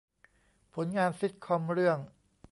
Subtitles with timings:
[0.73, 1.97] ผลงานซิตคอมเรื่อง